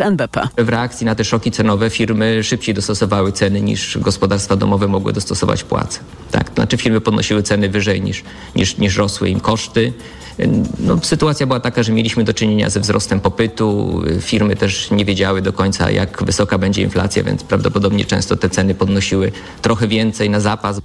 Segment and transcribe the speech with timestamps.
[0.00, 0.48] NBP.
[0.58, 5.64] W reakcji na te szoki cenowe firmy szybciej dostosowały ceny niż gospodarstwa domowe mogły dostosować
[5.64, 6.00] płace.
[6.30, 8.24] Tak, znaczy firmy podnosiły ceny wyżej niż,
[8.56, 9.92] niż, niż rosły im koszty.
[10.78, 14.00] No, sytuacja była taka, że mieliśmy do czynienia ze wzrostem popytu.
[14.20, 18.74] Firmy też nie wiedziały do końca, jak wysoka będzie inflacja, więc prawdopodobnie często te ceny
[18.74, 19.32] podnosiły
[19.62, 20.80] trochę więcej na zapas.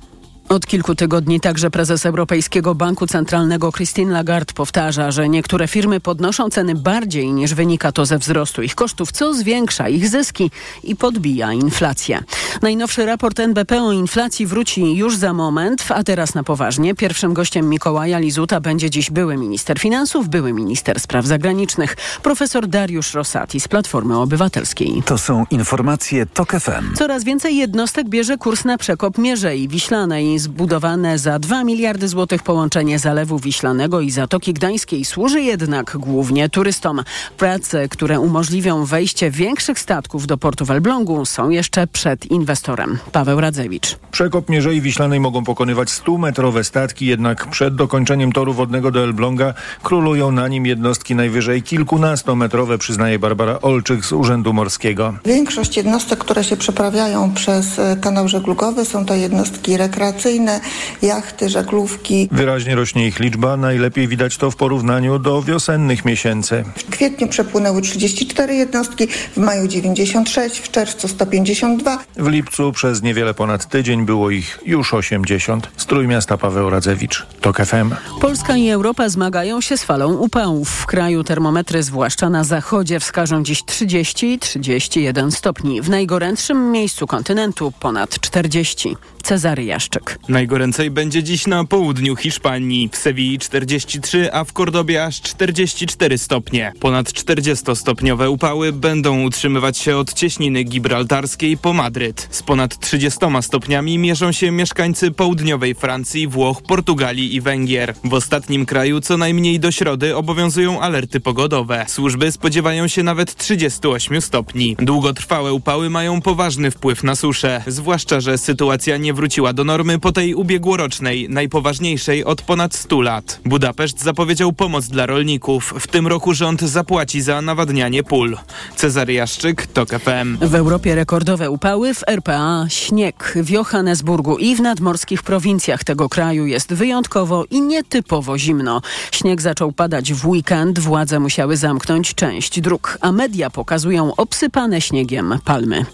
[0.50, 6.50] Od kilku tygodni także prezes Europejskiego Banku Centralnego Christine Lagarde powtarza, że niektóre firmy podnoszą
[6.50, 10.52] ceny bardziej niż wynika to ze wzrostu ich kosztów, co zwiększa ich zyski
[10.84, 12.24] i podbija inflację.
[12.62, 16.96] Najnowszy raport NBP o inflacji wróci już za moment, a teraz na poważnie.
[16.96, 23.14] Pierwszym gościem Mikołaja Lizuta będzie dziś były minister finansów, były minister spraw zagranicznych, profesor Dariusz
[23.14, 25.04] Rosati z Platformy Obywatelskiej.
[25.06, 26.96] To są informacje TOK FM.
[26.96, 33.00] Coraz więcej jednostek bierze kurs na przekop Mierzei Wiślanej zbudowane za 2 miliardy złotych połączenie
[33.00, 37.04] Zalewu Wiślanego i Zatoki Gdańskiej służy jednak głównie turystom.
[37.38, 42.98] Prace, które umożliwią wejście większych statków do portu w Elblągu są jeszcze przed inwestorem.
[43.12, 43.98] Paweł Radzewicz.
[44.12, 50.32] Przekop Mierzei Wiślanej mogą pokonywać 100-metrowe statki, jednak przed dokończeniem toru wodnego do Elbląga królują
[50.32, 55.14] na nim jednostki najwyżej kilkunastometrowe, przyznaje Barbara Olczyk z Urzędu Morskiego.
[55.26, 60.60] Większość jednostek, które się przeprawiają przez e, kanał żeglugowy są to jednostki rekreacyjne rekreacyjne,
[61.02, 62.30] jachty, żaglówki.
[62.32, 66.64] Wyraźnie rośnie ich liczba, najlepiej widać to w porównaniu do wiosennych miesięcy.
[66.78, 72.00] W kwietniu przepłynęły 34 jednostki, w maju 96, w czerwcu 152.
[72.16, 75.70] W lipcu przez niewiele ponad tydzień było ich już 80.
[75.78, 77.96] Z Trójmiasta Paweł Radzewicz, TOK FM.
[78.22, 80.70] Polska i Europa zmagają się z falą upałów.
[80.70, 85.82] W kraju termometry, zwłaszcza na zachodzie, wskażą dziś 30 i 31 stopni.
[85.82, 88.98] W najgorętszym miejscu kontynentu ponad 40.
[89.24, 90.15] Cezary Jaszczyk.
[90.30, 92.90] Najgoręcej będzie dziś na południu Hiszpanii.
[92.92, 96.74] W Sewilli 43, a w Kordobie aż 44 stopnie.
[96.80, 102.28] Ponad 40-stopniowe upały będą utrzymywać się od cieśniny gibraltarskiej po Madryt.
[102.32, 107.94] Z ponad 30 stopniami mierzą się mieszkańcy południowej Francji, Włoch, Portugalii i Węgier.
[108.04, 111.86] W ostatnim kraju co najmniej do środy obowiązują alerty pogodowe.
[111.88, 114.76] Służby spodziewają się nawet 38 stopni.
[114.80, 120.12] Długotrwałe upały mają poważny wpływ na suszę, zwłaszcza, że sytuacja nie wróciła do normy po
[120.12, 123.40] tej ubiegłorocznej, najpoważniejszej od ponad 100 lat.
[123.46, 125.74] Budapeszt zapowiedział pomoc dla rolników.
[125.80, 128.38] W tym roku rząd zapłaci za nawadnianie pól.
[128.76, 130.38] Cezary Jaszczyk, TOK FM.
[130.42, 133.34] W Europie rekordowe upały, w RPA śnieg.
[133.36, 138.82] W Johannesburgu i w nadmorskich prowincjach tego kraju jest wyjątkowo i nietypowo zimno.
[139.12, 145.40] Śnieg zaczął padać w weekend, władze musiały zamknąć część dróg, a media pokazują obsypane śniegiem
[145.46, 145.86] palmy.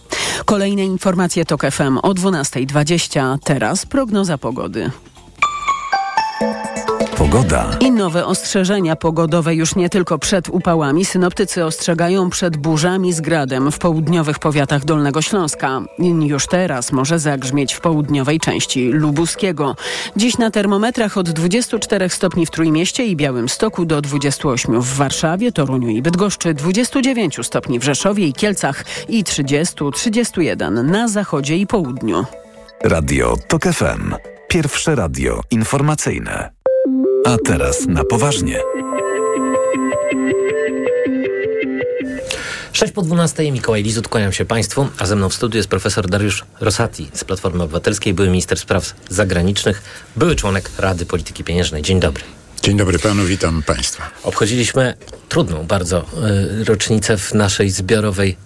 [0.45, 3.37] Kolejne informacje TOK FM o 12.20.
[3.43, 4.91] Teraz prognoza pogody.
[7.17, 7.69] Pogoda.
[7.79, 11.05] I nowe ostrzeżenia pogodowe już nie tylko przed upałami.
[11.05, 15.81] Synoptycy ostrzegają przed burzami z gradem w południowych powiatach Dolnego Śląska.
[16.21, 19.75] Już teraz może zagrzmieć w południowej części Lubuskiego.
[20.15, 25.89] Dziś na termometrach od 24 stopni w Trójmieście i Białymstoku do 28 w Warszawie, Toruniu
[25.89, 32.25] i Bydgoszczy, 29 stopni w Rzeszowie i Kielcach i 30-31 na zachodzie i południu.
[32.83, 34.15] Radio TOK FM.
[34.47, 36.51] Pierwsze radio informacyjne.
[37.25, 38.59] A teraz na poważnie.
[42.73, 46.09] 6 po 12 Mikołaj Lizut, kłaniam się Państwu, a ze mną w studiu jest profesor
[46.09, 49.81] Dariusz Rosati z Platformy Obywatelskiej, były minister spraw zagranicznych,
[50.15, 51.81] były członek Rady Polityki Pieniężnej.
[51.81, 52.23] Dzień dobry.
[52.63, 54.09] Dzień dobry panu, witam państwa.
[54.23, 54.93] Obchodziliśmy
[55.29, 56.05] trudną bardzo
[56.61, 58.37] y, rocznicę w naszej zbiorowej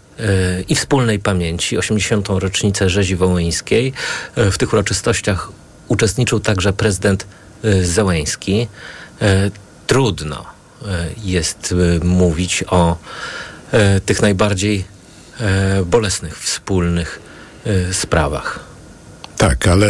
[0.69, 2.27] i wspólnej pamięci, 80.
[2.29, 3.93] rocznicę rzezi wołyńskiej.
[4.37, 5.49] Y, w tych uroczystościach
[5.87, 7.27] uczestniczył także prezydent
[7.65, 8.67] y, Zełęński.
[9.87, 10.45] Trudno
[11.23, 12.97] jest mówić o
[14.05, 14.85] tych najbardziej
[15.85, 17.19] bolesnych, wspólnych
[17.91, 18.59] sprawach.
[19.37, 19.87] Tak, ale,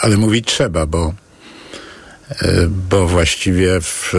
[0.00, 1.14] ale mówić trzeba, bo,
[2.68, 4.12] bo właściwie w,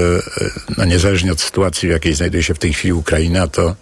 [0.77, 3.75] no niezależnie od sytuacji, w jakiej znajduje się w tej chwili Ukraina, to,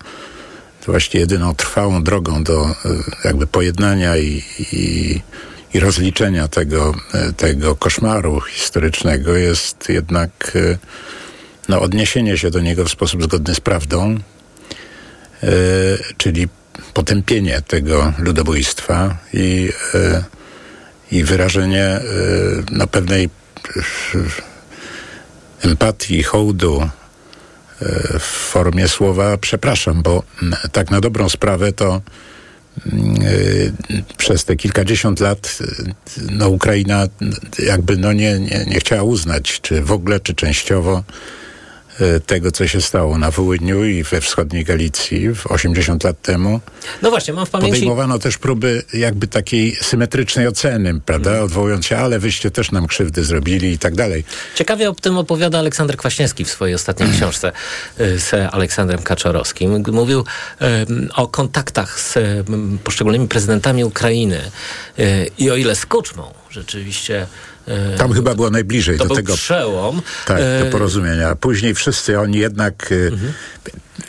[0.87, 2.75] to właściwie jedyną trwałą drogą do
[3.23, 5.21] jakby pojednania i, i
[5.73, 6.95] i rozliczenia tego,
[7.37, 10.57] tego koszmaru historycznego jest jednak
[11.69, 14.15] no, odniesienie się do niego w sposób zgodny z prawdą,
[15.43, 15.47] e,
[16.17, 16.47] czyli
[16.93, 20.23] potępienie tego ludobójstwa i, e,
[21.11, 22.01] i wyrażenie e,
[22.71, 23.29] no, pewnej
[25.63, 26.89] empatii, hołdu
[28.19, 30.23] w formie słowa przepraszam, bo
[30.71, 32.01] tak na dobrą sprawę to
[34.17, 35.57] przez te kilkadziesiąt lat
[36.31, 37.07] no, Ukraina
[37.59, 41.03] jakby no, nie, nie, nie chciała uznać, czy w ogóle, czy częściowo
[42.25, 46.59] tego, co się stało na Wołyniu i we wschodniej Galicji w 80 lat temu.
[47.01, 47.71] No właśnie, mam w pamięci...
[47.71, 51.43] Podejmowano też próby jakby takiej symetrycznej oceny, prawda, mm.
[51.43, 54.23] odwołując się, ale wyście też nam krzywdy zrobili i tak dalej.
[54.55, 57.51] Ciekawie o tym opowiada Aleksander Kwaśniewski w swojej ostatniej książce
[57.99, 59.83] y, z Aleksandrem Kaczorowskim.
[59.91, 60.25] Mówił
[60.61, 62.15] um, o kontaktach z
[62.83, 64.41] poszczególnymi prezydentami Ukrainy
[65.37, 67.27] i o ile z Kuczmą rzeczywiście E,
[67.97, 69.33] Tam chyba było najbliżej to do był tego.
[69.33, 70.01] przełom.
[70.25, 71.35] Tak, do e, porozumienia.
[71.35, 72.91] Później wszyscy oni jednak.
[72.91, 73.33] E, mhm.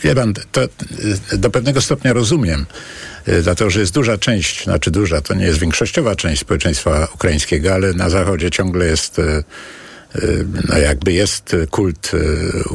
[0.02, 0.60] Wie pan, to
[1.32, 2.66] do pewnego stopnia rozumiem,
[3.42, 7.92] dlatego że jest duża część, znaczy duża, to nie jest większościowa część społeczeństwa ukraińskiego, ale
[7.92, 9.20] na zachodzie ciągle jest
[10.68, 12.12] no jakby jest kult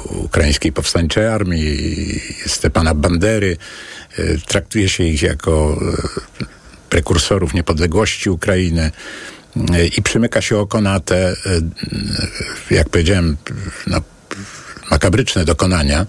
[0.09, 3.57] ukraińskiej powstańczej armii, Stepana Bandery.
[4.47, 5.79] Traktuje się ich jako
[6.89, 8.91] prekursorów niepodległości Ukrainy
[9.97, 11.35] i przymyka się oko na te, e,
[12.71, 13.37] jak powiedziałem,
[13.87, 14.01] no,
[14.91, 16.05] makabryczne dokonania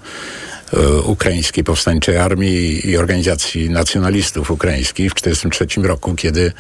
[0.73, 6.53] e, ukraińskiej powstańczej armii i organizacji nacjonalistów ukraińskich w 1943 roku, kiedy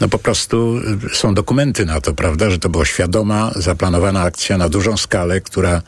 [0.00, 0.80] no po prostu
[1.12, 5.82] są dokumenty na to, prawda, że to była świadoma, zaplanowana akcja na dużą skalę, która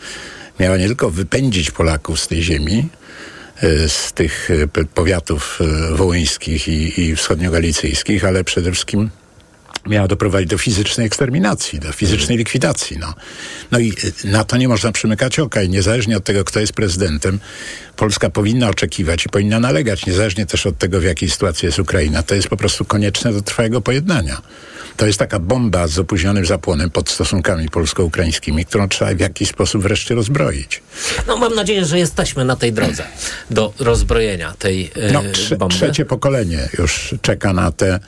[0.61, 2.89] miała nie tylko wypędzić Polaków z tej ziemi,
[3.63, 4.49] e, z tych
[4.95, 5.59] powiatów
[5.93, 9.11] wołyńskich i, i wschodniogalicyjskich, ale przede wszystkim
[9.87, 12.99] miała doprowadzić do fizycznej eksterminacji, do fizycznej likwidacji.
[12.99, 13.15] No.
[13.71, 13.93] no i
[14.25, 17.41] y, na to nie można przymykać oka i niezależnie od tego, kto jest prezydentem,
[17.97, 22.23] Polska powinna oczekiwać i powinna nalegać, niezależnie też od tego, w jakiej sytuacji jest Ukraina.
[22.23, 24.43] To jest po prostu konieczne do trwałego pojednania.
[24.97, 29.83] To jest taka bomba z opóźnionym zapłonem pod stosunkami polsko-ukraińskimi, którą trzeba w jakiś sposób
[29.83, 30.83] wreszcie rozbroić.
[31.27, 33.05] No mam nadzieję, że jesteśmy na tej drodze
[33.51, 35.75] do rozbrojenia tej yy, no, trze- bomby.
[35.75, 38.01] Trzecie pokolenie już czeka na te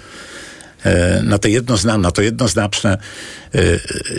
[1.22, 1.48] na, te
[1.98, 2.98] na to jednoznaczne
[3.54, 3.58] e,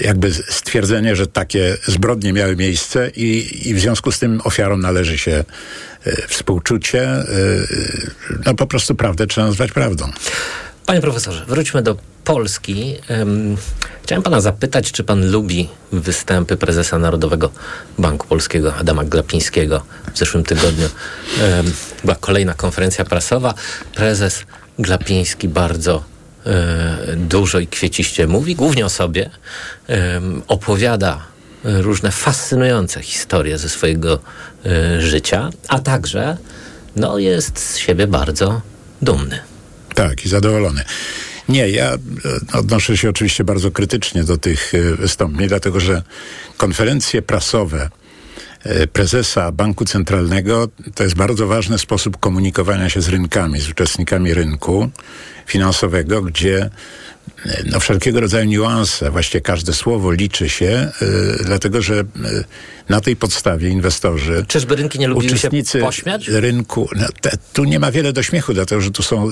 [0.01, 5.17] jakby stwierdzenie, że takie zbrodnie miały miejsce i, i w związku z tym ofiarom należy
[5.17, 5.43] się
[6.05, 7.09] e, współczucie.
[8.45, 10.11] No po prostu prawdę trzeba nazwać prawdą.
[10.85, 12.95] Panie profesorze, wróćmy do Polski.
[14.03, 17.51] Chciałem pana zapytać, czy pan lubi występy prezesa Narodowego
[17.97, 19.83] Banku Polskiego Adama Glapińskiego.
[20.13, 20.89] W zeszłym tygodniu
[22.03, 23.53] była kolejna konferencja prasowa.
[23.95, 24.43] Prezes
[24.79, 26.20] Glapiński bardzo E,
[27.15, 29.29] dużo i kwieciście mówi, głównie o sobie,
[30.47, 31.31] opowiada
[31.63, 34.19] różne fascynujące historie ze swojego
[34.65, 36.37] e, życia, a także
[36.95, 38.61] no, jest z siebie bardzo
[39.01, 39.39] dumny.
[39.95, 40.83] Tak, i zadowolony.
[41.49, 41.97] Nie, ja e,
[42.53, 46.01] odnoszę się oczywiście bardzo krytycznie do tych wystąpień, dlatego że
[46.57, 47.89] konferencje prasowe
[48.93, 54.89] prezesa Banku Centralnego to jest bardzo ważny sposób komunikowania się z rynkami, z uczestnikami rynku
[55.45, 56.69] finansowego, gdzie
[57.45, 62.03] e, no, wszelkiego rodzaju niuanse, właściwie każde słowo liczy się, y, dlatego że y,
[62.89, 64.45] na tej podstawie inwestorzy.
[64.47, 66.27] Czyżby rynki nie lubiły uczestnicy się pośmiać?
[66.27, 66.89] rynku.
[66.95, 69.29] No, te, tu nie ma wiele do śmiechu, dlatego że tu są,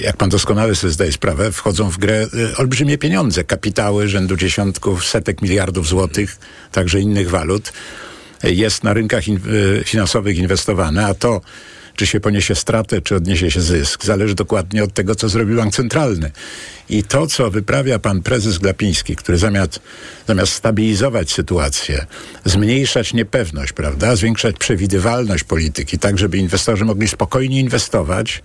[0.00, 5.42] jak pan doskonale sobie zdaje sprawę, wchodzą w grę olbrzymie pieniądze, kapitały rzędu dziesiątków, setek
[5.42, 6.38] miliardów złotych,
[6.72, 7.72] także innych walut.
[8.42, 9.40] Jest na rynkach in,
[9.84, 11.40] finansowych inwestowane, a to
[11.98, 14.04] czy się poniesie stratę, czy odniesie się zysk.
[14.04, 16.30] Zależy dokładnie od tego, co zrobił bank centralny.
[16.90, 19.80] I to, co wyprawia pan prezes Glapiński, który zamiast,
[20.28, 22.06] zamiast stabilizować sytuację,
[22.44, 28.42] zmniejszać niepewność, prawda, zwiększać przewidywalność polityki, tak żeby inwestorzy mogli spokojnie inwestować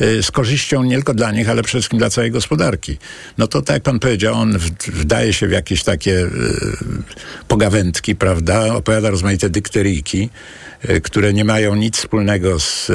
[0.00, 2.98] y, z korzyścią nie tylko dla nich, ale przede wszystkim dla całej gospodarki.
[3.38, 6.30] No to tak jak pan powiedział, on wdaje się w jakieś takie y,
[7.48, 10.30] pogawędki, prawda, opowiada rozmaite dykteryjki,
[11.02, 12.90] które nie mają nic wspólnego z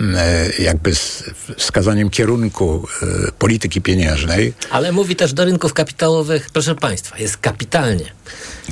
[0.00, 1.24] E, jakby z
[1.56, 4.52] wskazaniem kierunku e, polityki pieniężnej.
[4.70, 8.12] Ale mówi też do rynków kapitałowych, proszę Państwa, jest kapitalnie.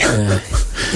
[0.01, 0.39] E,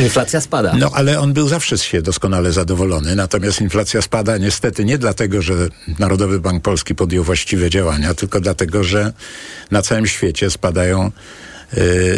[0.02, 0.74] inflacja spada.
[0.78, 5.54] No ale on był zawsze się doskonale zadowolony, natomiast inflacja spada niestety nie dlatego, że
[5.98, 9.12] Narodowy Bank Polski podjął właściwe działania, tylko dlatego, że
[9.70, 11.12] na całym świecie spadają E,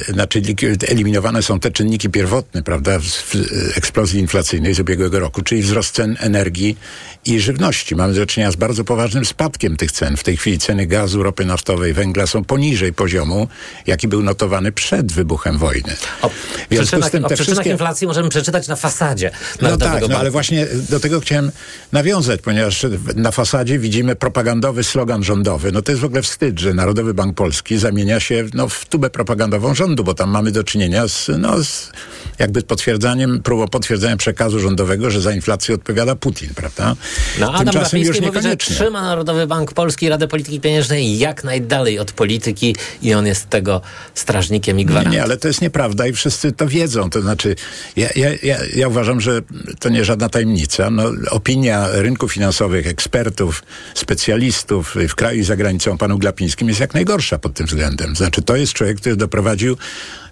[0.09, 0.43] znaczy
[0.89, 3.37] eliminowane są te czynniki pierwotne, prawda, w
[3.77, 6.77] eksplozji inflacyjnej z ubiegłego roku, czyli wzrost cen energii
[7.25, 7.97] i żywności.
[7.97, 10.17] Mamy do czynienia z bardzo poważnym spadkiem tych cen.
[10.17, 13.49] W tej chwili ceny gazu, ropy naftowej, węgla są poniżej poziomu,
[13.87, 15.97] jaki był notowany przed wybuchem wojny.
[16.23, 16.31] O
[16.71, 17.71] przyczynach, tym, o przyczynach wszystkie...
[17.71, 19.31] inflacji możemy przeczytać na fasadzie
[19.63, 21.51] No tak, no, ale właśnie do tego chciałem
[21.93, 25.73] nawiązać, ponieważ na fasadzie widzimy propagandowy slogan rządowy.
[25.73, 29.11] No to jest w ogóle wstyd, że Narodowy Bank Polski zamienia się no, w tubę
[29.11, 31.93] propagandowy propagandową rządu, bo tam mamy do czynienia z, no, z
[32.39, 36.97] jakby potwierdzaniem, próbą potwierdzenia przekazu rządowego, że za inflację odpowiada Putin, prawda?
[37.41, 38.77] No Adam Tymczasem już Glapiński mówi, że niekoniecznie.
[38.77, 43.81] trzyma Narodowy Bank Polski Radę Polityki Pieniężnej jak najdalej od polityki i on jest tego
[44.15, 45.13] strażnikiem i Nie, gwarantem.
[45.13, 47.11] nie, ale to jest nieprawda i wszyscy to wiedzą.
[47.11, 47.57] To znaczy,
[47.97, 49.41] ja, ja, ja, ja uważam, że
[49.81, 50.91] to nie żadna tajemnica.
[50.91, 53.63] No, opinia rynków finansowych, ekspertów,
[53.95, 58.17] specjalistów w kraju i za granicą panu Glapińskim jest jak najgorsza pod tym względem.
[58.17, 59.77] Znaczy, to jest człowiek, który doprowadził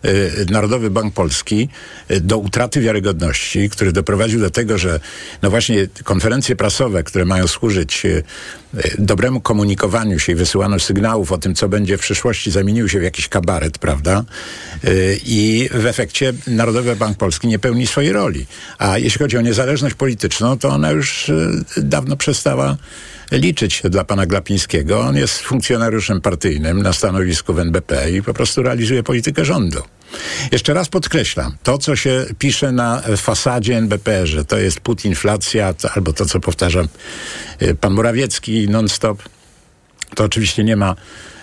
[0.04, 1.68] y, Narodowy Bank Polski
[2.10, 5.00] y, do utraty wiarygodności, który doprowadził do tego, że
[5.42, 8.22] no właśnie konferencje prasowe, które mają służyć y,
[8.98, 13.02] dobremu komunikowaniu się i wysyłaniu sygnałów o tym, co będzie w przyszłości, zamieniły się w
[13.02, 14.24] jakiś kabaret, prawda?
[15.24, 18.46] I w efekcie Narodowy Bank Polski nie pełni swojej roli.
[18.78, 21.30] A jeśli chodzi o niezależność polityczną, to ona już
[21.76, 22.76] dawno przestała
[23.32, 25.00] liczyć się dla pana Glapińskiego.
[25.00, 29.82] On jest funkcjonariuszem partyjnym na stanowisku w NBP i po prostu realizuje politykę rządu.
[30.52, 35.74] Jeszcze raz podkreślam, to co się pisze na fasadzie NBP, że to jest put inflacja,
[35.74, 36.88] to, albo to co powtarzam
[37.62, 39.22] y, pan Morawiecki non-stop,
[40.14, 40.94] to oczywiście nie ma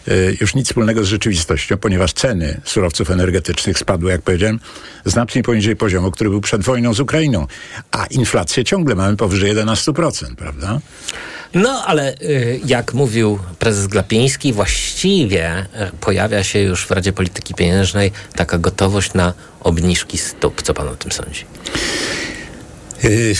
[0.07, 4.59] y, już nic wspólnego z rzeczywistością, ponieważ ceny surowców energetycznych spadły, jak powiedziałem,
[5.05, 7.47] znacznie poniżej poziomu, który był przed wojną z Ukrainą.
[7.91, 10.79] A inflację ciągle mamy powyżej 11%, prawda?
[11.53, 15.65] No, ale y, jak mówił prezes Glapiński, właściwie y,
[16.01, 20.61] pojawia się już w Radzie Polityki Pieniężnej taka gotowość na obniżki stóp.
[20.61, 21.45] Co pan o tym sądzi?
[23.03, 23.35] Y,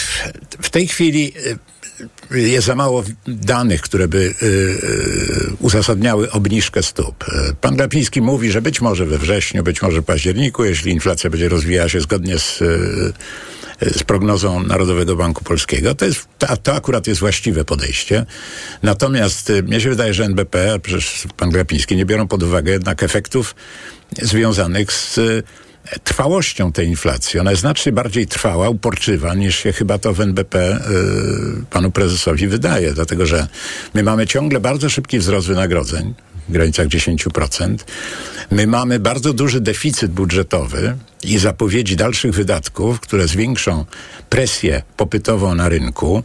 [0.61, 1.33] W tej chwili
[2.31, 4.33] jest za mało danych, które by
[5.59, 7.25] uzasadniały obniżkę stóp.
[7.61, 11.49] Pan Glapiński mówi, że być może we wrześniu, być może w październiku, jeśli inflacja będzie
[11.49, 12.63] rozwijała się zgodnie z,
[13.81, 15.95] z prognozą Narodowego Banku Polskiego.
[15.95, 18.25] To, jest, to, to akurat jest właściwe podejście.
[18.83, 22.71] Natomiast y, mnie się wydaje, że NBP, a przecież pan Glapiński nie biorą pod uwagę
[22.71, 23.55] jednak efektów
[24.21, 25.43] związanych z y,
[26.03, 27.39] trwałością tej inflacji.
[27.39, 32.47] Ona jest znacznie bardziej trwała, uporczywa, niż się chyba to w NBP y, panu prezesowi
[32.47, 33.47] wydaje, dlatego że
[33.93, 36.13] my mamy ciągle bardzo szybki wzrost wynagrodzeń
[36.49, 37.75] w granicach 10%.
[38.51, 43.85] My mamy bardzo duży deficyt budżetowy i zapowiedzi dalszych wydatków, które zwiększą
[44.29, 46.23] presję popytową na rynku.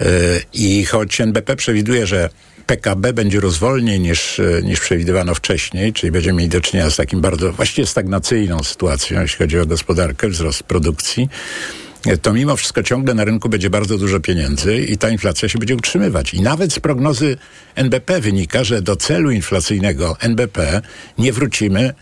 [0.00, 0.04] Y,
[0.52, 2.30] I choć NBP przewiduje, że
[2.66, 7.20] PKB będzie rozwolniej niż, e, niż przewidywano wcześniej, czyli będziemy mieli do czynienia z takim
[7.20, 11.91] bardzo właściwie stagnacyjną sytuacją, jeśli chodzi o gospodarkę, wzrost produkcji, e,
[12.22, 15.74] to mimo wszystko ciągle na rynku będzie bardzo dużo pieniędzy i ta inflacja się będzie
[15.74, 16.34] utrzymywać.
[16.34, 17.36] I nawet z prognozy
[17.74, 20.82] NBP wynika, że do celu inflacyjnego NBP
[21.18, 21.94] nie wrócimy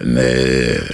[0.00, 0.04] e,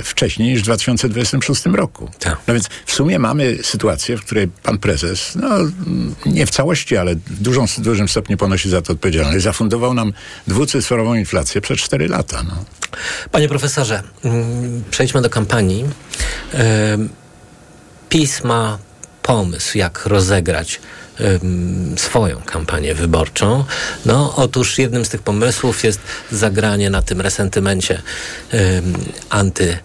[0.02, 2.10] wcześniej niż w 2026 roku.
[2.18, 2.38] Tak.
[2.48, 5.48] No więc w sumie mamy sytuację, w której pan prezes, no
[6.26, 10.12] nie w całości, ale w dużą, dużym stopniu ponosi za to odpowiedzialność, zafundował nam
[10.46, 12.42] dwucyfrową inflację przez 4 lata.
[12.42, 12.64] No.
[13.30, 15.84] Panie profesorze, mm, przejdźmy do kampanii.
[18.14, 18.78] PiS ma
[19.22, 20.80] pomysł, jak rozegrać
[21.96, 23.64] swoją kampanię wyborczą.
[24.06, 26.00] No, otóż jednym z tych pomysłów jest
[26.32, 28.02] zagranie na tym resentymencie
[28.54, 28.94] ym,
[29.30, 29.78] anty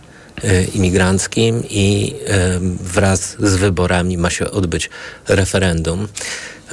[0.43, 2.15] y, imigranckim i
[2.79, 4.89] wraz z wyborami ma się odbyć
[5.27, 6.07] referendum.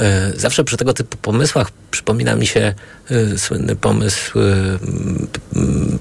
[0.01, 2.75] Y, Zawsze przy tego typu pomysłach przypomina mi się
[3.11, 5.29] y, słynny pomysł m,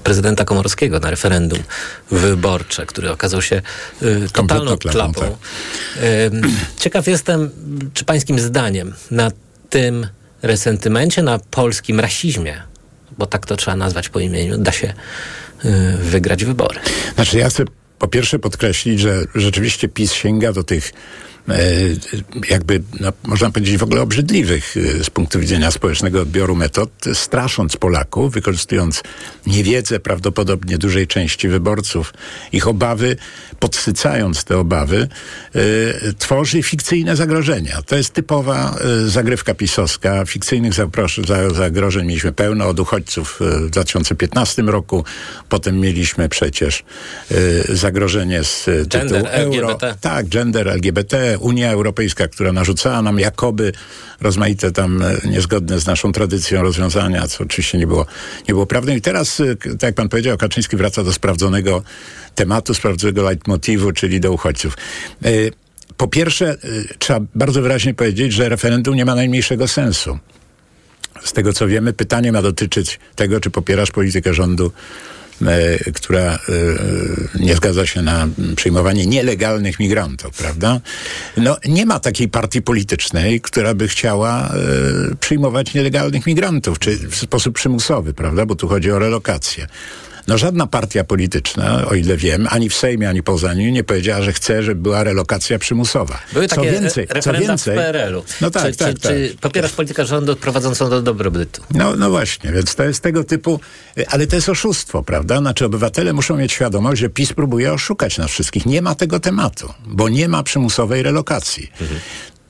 [0.04, 1.58] prezydenta Komorowskiego na referendum
[2.10, 3.62] wyborcze, który okazał się
[4.32, 5.36] totalną klapą.
[6.32, 7.50] Ym, Ciekaw jestem,
[7.94, 9.30] czy pańskim zdaniem na
[9.70, 10.06] tym
[10.42, 12.62] resentymencie, na polskim rasizmie,
[13.18, 14.94] bo tak to trzeba nazwać po imieniu, da się
[16.00, 16.80] wygrać wybory.
[17.14, 17.64] Znaczy ja chcę
[17.98, 20.92] po pierwsze podkreślić, że rzeczywiście PiS sięga do tych e,
[22.48, 27.76] jakby, no, można powiedzieć, w ogóle obrzydliwych e, z punktu widzenia społecznego odbioru metod, strasząc
[27.76, 29.02] Polaków, wykorzystując
[29.46, 32.14] niewiedzę prawdopodobnie dużej części wyborców,
[32.52, 33.16] ich obawy,
[33.60, 35.08] podsycając te obawy,
[35.54, 35.58] e,
[36.18, 37.82] tworzy fikcyjne zagrożenia.
[37.82, 40.24] To jest typowa e, zagrywka pisowska.
[40.26, 40.72] Fikcyjnych
[41.54, 45.04] zagrożeń mieliśmy pełno od uchodźców e, w 2015 roku.
[45.48, 46.84] Potem mieliśmy przecież
[47.30, 49.56] e, zagrożenie z e, tytułu Gender, euro.
[49.56, 49.94] LGBT.
[50.00, 53.72] Tak, gender, LGBT, Unia Europejska, która narzucała nam jakoby
[54.20, 58.06] rozmaite tam e, niezgodne z naszą tradycją rozwiązania, co oczywiście nie było,
[58.48, 58.92] nie było prawdą.
[58.92, 61.82] I teraz, e, tak jak pan powiedział, Kaczyński wraca do sprawdzonego
[62.34, 64.76] tematu, sprawdzonego leitmotivu, czyli do uchodźców.
[65.24, 65.28] E,
[65.96, 66.56] Po pierwsze,
[66.98, 70.18] trzeba bardzo wyraźnie powiedzieć, że referendum nie ma najmniejszego sensu.
[71.24, 74.72] Z tego co wiemy, pytanie ma dotyczyć tego, czy popierasz politykę rządu,
[75.94, 76.38] która e,
[77.40, 80.80] nie zgadza się na przyjmowanie nielegalnych migrantów, prawda?
[81.36, 87.16] No, nie ma takiej partii politycznej, która by chciała e, przyjmować nielegalnych migrantów, czy w
[87.16, 88.46] sposób przymusowy, prawda?
[88.46, 89.66] Bo tu chodzi o relokację.
[90.26, 94.22] No żadna partia polityczna, o ile wiem, ani w Sejmie, ani poza nim nie powiedziała,
[94.22, 96.18] że chce, żeby była relokacja przymusowa.
[96.32, 98.24] Były co takie więcej, re- co więcej, w PRL-u.
[98.40, 99.12] No tak, czy, tak, czy, tak.
[99.12, 101.62] czy popierasz politykę rządu prowadzącą do dobrobytu?
[101.74, 103.60] No, no właśnie, więc to jest tego typu,
[104.08, 105.38] ale to jest oszustwo, prawda?
[105.38, 108.66] Znaczy obywatele muszą mieć świadomość, że PiS próbuje oszukać nas wszystkich.
[108.66, 111.72] Nie ma tego tematu, bo nie ma przymusowej relokacji.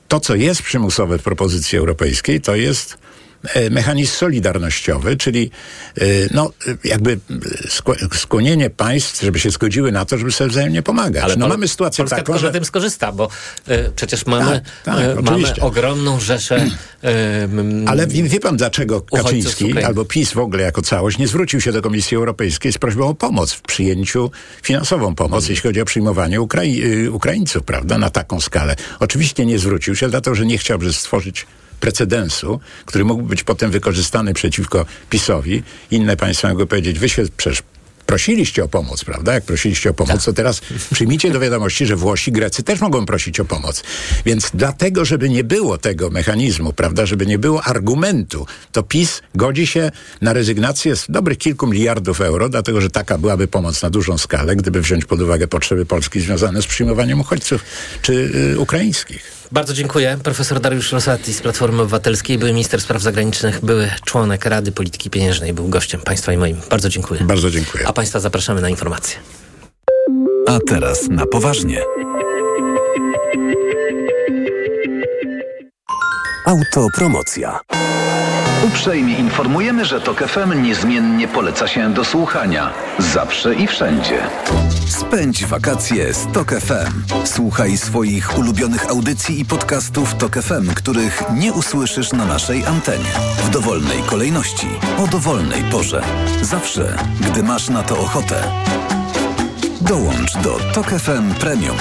[0.07, 2.97] To, co jest przymusowe w propozycji europejskiej, to jest
[3.71, 5.51] mechanizm solidarnościowy, czyli
[5.97, 6.01] e,
[6.31, 7.17] no, e, jakby e,
[7.67, 11.23] skło- skłonienie państw, żeby się zgodziły na to, żeby sobie wzajemnie pomagać.
[11.37, 12.47] no Pol- mamy sytuację Polska taką, że...
[12.47, 13.29] na tym skorzysta, bo
[13.69, 16.67] y, przecież mamy, Tak, tak, y, mamy ogromną rzeszę y,
[17.87, 21.71] Ale wie, wie pan, dlaczego Kaczyński albo PiS w ogóle jako całość nie zwrócił się
[21.71, 24.31] do Komisji Europejskiej z prośbą o pomoc w przyjęciu,
[24.63, 28.75] finansową pomoc, jeśli chodzi o przyjmowanie Ukrai y, Ukraińców, prawda, na taką skalę.
[28.99, 31.45] Oczywiście nie zwrócił się, dlatego że nie chciałby stworzyć
[31.79, 35.63] precedensu, który mógłby być potem wykorzystany przeciwko PiSowi.
[35.91, 37.63] Inne państwa mogły powiedzieć, wy się przecież
[38.07, 39.33] prosiliście o pomoc, prawda?
[39.33, 40.61] Jak prosiliście o pomoc, to teraz
[40.93, 43.83] przyjmijcie do wiadomości, że Włosi, Grecy też mogą prosić o pomoc.
[44.25, 49.67] Więc dlatego, żeby nie było tego mechanizmu, prawda, żeby nie było argumentu, to PiS godzi
[49.67, 49.91] się
[50.21, 54.55] na rezygnację z dobrych kilku miliardów euro, dlatego, że taka byłaby pomoc na dużą skalę,
[54.55, 57.63] gdyby wziąć pod uwagę potrzeby Polski związane z przyjmowaniem uchodźców
[58.01, 58.13] czy
[58.53, 59.36] y, ukraińskich.
[59.51, 60.17] Bardzo dziękuję.
[60.23, 65.53] Profesor Dariusz Rosati z Platformy Obywatelskiej, były minister spraw zagranicznych, były członek Rady Polityki Pieniężnej,
[65.53, 66.57] był gościem państwa i moim.
[66.69, 67.21] Bardzo dziękuję.
[67.23, 67.87] Bardzo dziękuję.
[67.87, 69.17] A państwa zapraszamy na informacje.
[70.47, 71.81] A teraz na poważnie.
[76.45, 77.59] Autopromocja.
[78.65, 82.73] Uprzejmie informujemy, że TOK FM niezmiennie poleca się do słuchania.
[82.99, 84.19] Zawsze i wszędzie.
[84.87, 87.25] Spędź wakacje z Tok FM.
[87.25, 93.11] Słuchaj swoich ulubionych audycji i podcastów Tok FM, których nie usłyszysz na naszej antenie.
[93.43, 96.01] W dowolnej kolejności, o dowolnej porze.
[96.41, 98.43] Zawsze, gdy masz na to ochotę.
[99.81, 101.77] Dołącz do Tok FM Premium.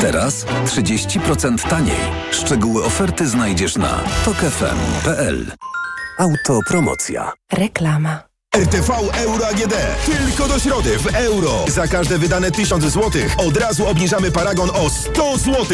[0.00, 2.00] Teraz 30% taniej.
[2.30, 5.46] Szczegóły oferty znajdziesz na tokefm.pl.
[6.18, 7.32] Autopromocja.
[7.52, 8.22] Reklama.
[8.56, 9.74] RTV Euro AGD.
[10.06, 11.64] Tylko do środy w euro.
[11.68, 15.64] Za każde wydane 1000 zł od razu obniżamy paragon o 100 zł.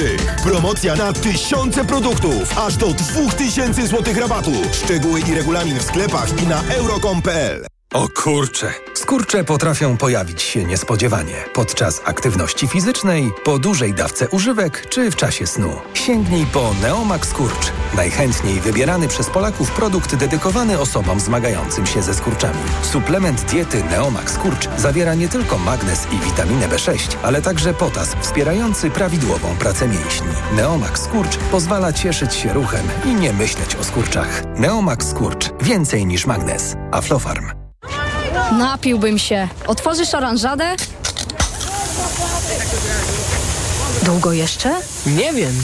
[0.42, 2.58] Promocja na tysiące produktów.
[2.58, 4.52] Aż do 2000 zł rabatu.
[4.72, 7.71] Szczegóły i regulamin w sklepach i na euro.com.pl.
[7.92, 8.72] O kurcze.
[8.94, 11.34] Skurcze potrafią pojawić się niespodziewanie.
[11.54, 15.72] Podczas aktywności fizycznej, po dużej dawce używek czy w czasie snu.
[15.94, 17.72] Sięgnij po Neomax Skurcz.
[17.96, 22.60] Najchętniej wybierany przez Polaków produkt dedykowany osobom zmagającym się ze skurczami.
[22.82, 28.90] Suplement diety Neomax Skurcz zawiera nie tylko magnez i witaminę B6, ale także potas wspierający
[28.90, 30.28] prawidłową pracę mięśni.
[30.56, 34.42] Neomax Skurcz pozwala cieszyć się ruchem i nie myśleć o skurczach.
[34.56, 35.50] Neomax Skurcz.
[35.60, 36.74] Więcej niż magnez.
[36.92, 37.61] Aflofarm.
[38.58, 39.48] Napiłbym się.
[39.66, 40.76] Otworzysz oranżadę?
[44.02, 44.74] Długo jeszcze?
[45.06, 45.54] Nie wiem.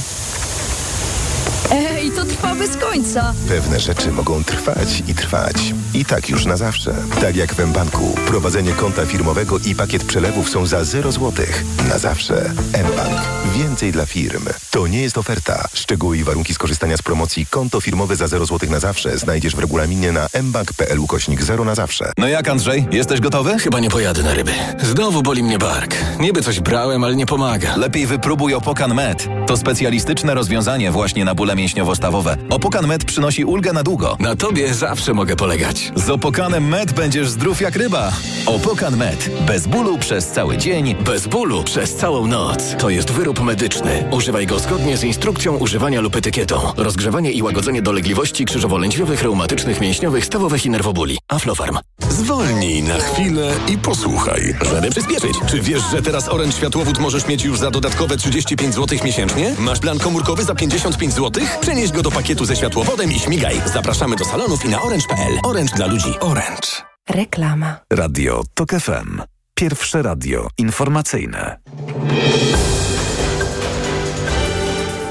[1.70, 3.34] Ej, to trwa bez końca.
[3.48, 5.54] Pewne rzeczy mogą trwać i trwać.
[5.94, 6.94] I tak już na zawsze.
[7.20, 8.14] Tak jak w mBanku.
[8.26, 11.46] Prowadzenie konta firmowego i pakiet przelewów są za 0 zł.
[11.88, 12.52] Na zawsze.
[12.92, 13.20] mBank.
[13.54, 14.44] Więcej dla firm.
[14.70, 15.68] To nie jest oferta.
[15.74, 19.58] Szczegóły i warunki skorzystania z promocji konto firmowe za 0 zł na zawsze znajdziesz w
[19.58, 22.12] regulaminie na mbank.pl ukośnik 0 na zawsze.
[22.18, 22.86] No jak Andrzej?
[22.90, 23.58] Jesteś gotowy?
[23.58, 24.52] Chyba nie pojadę na ryby.
[24.82, 25.94] Znowu boli mnie bark.
[26.20, 27.76] Niby coś brałem, ale nie pomaga.
[27.76, 29.28] Lepiej wypróbuj Opokan Med.
[29.48, 32.36] To specjalistyczne rozwiązanie właśnie na bóle mięśniowo-stawowe.
[32.50, 34.16] Opokan Med przynosi ulgę na długo.
[34.20, 35.92] Na tobie zawsze mogę polegać.
[35.94, 38.12] Z Opokanem Med będziesz zdrów jak ryba.
[38.46, 39.30] Opokan Med.
[39.46, 40.94] Bez bólu przez cały dzień.
[40.94, 42.74] Bez bólu przez całą noc.
[42.78, 44.04] To jest wyrób medyczny.
[44.10, 46.60] Używaj go zgodnie z instrukcją używania lub etykietą.
[46.76, 51.18] Rozgrzewanie i łagodzenie dolegliwości krzyżowo-lędźwiowych, reumatycznych, mięśniowych, stawowych i nerwobóli.
[51.28, 51.78] Aflofarm.
[52.10, 54.54] Zwolnij na chwilę i posłuchaj.
[54.70, 55.32] Żeby przyspieszyć.
[55.50, 59.37] Czy wiesz, że teraz Orange Światłowód możesz mieć już za dodatkowe 35 zł miesięcznie?
[59.58, 61.44] Masz plan komórkowy za 55 zł?
[61.60, 63.60] Przenieś go do pakietu ze światłowodem i śmigaj.
[63.72, 65.38] Zapraszamy do salonów i na orange.pl.
[65.44, 66.14] Orange dla ludzi.
[66.20, 66.68] Orange.
[67.10, 67.76] Reklama.
[67.92, 69.22] Radio TOK FM.
[69.54, 71.58] Pierwsze radio informacyjne.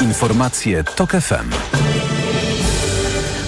[0.02, 1.87] Informacje TOK FM.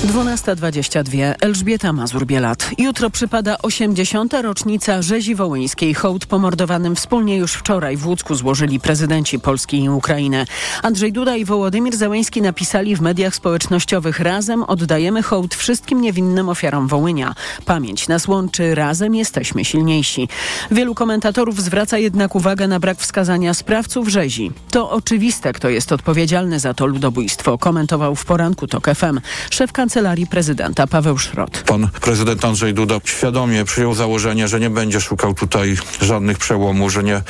[0.10, 1.36] 12.22.
[1.42, 2.70] Elżbieta Mazur-Bielat.
[2.78, 4.34] Jutro przypada 80.
[4.34, 5.94] rocznica rzezi wołyńskiej.
[5.94, 10.46] Hołd pomordowanym wspólnie już wczoraj w Łódzku złożyli prezydenci Polski i Ukrainy.
[10.84, 16.88] Andrzej Duda i Wołodymir Zełęński napisali w mediach społecznościowych Razem oddajemy hołd wszystkim niewinnym ofiarom
[16.88, 17.36] Wołynia.
[17.66, 20.28] Pamięć nas łączy, razem jesteśmy silniejsi.
[20.72, 24.52] Wielu komentatorów zwraca jednak uwagę na brak wskazania sprawców rzezi.
[24.72, 29.20] To oczywiste, kto jest odpowiedzialny za to ludobójstwo, komentował w poranku TOK FM.
[29.50, 31.64] Szef kancelarii Kancelarii Prezydenta Paweł Szrot.
[31.66, 37.04] Pan prezydent Andrzej Duda świadomie przyjął założenie, że nie będzie szukał tutaj żadnych przełomów, że
[37.04, 37.22] nie,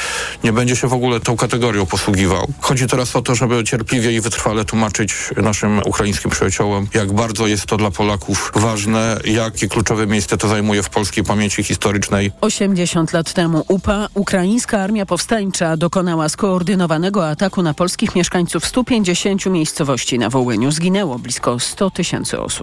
[0.43, 2.47] nie będzie się w ogóle tą kategorią posługiwał.
[2.59, 7.65] Chodzi teraz o to, żeby cierpliwie i wytrwale tłumaczyć naszym ukraińskim przyjaciołom, jak bardzo jest
[7.65, 12.31] to dla Polaków ważne, jakie kluczowe miejsce to zajmuje w polskiej pamięci historycznej.
[12.41, 20.19] 80 lat temu UPA, ukraińska armia powstańcza, dokonała skoordynowanego ataku na polskich mieszkańców 150 miejscowości
[20.19, 20.71] na Wołyniu.
[20.71, 22.58] Zginęło blisko 100 tysięcy osób.